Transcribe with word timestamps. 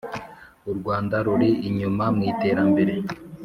U 0.71 0.73
Rwanda 0.77 1.15
ruri 1.25 1.49
inyuma 1.67 2.05
mw’iterambere 2.15 2.93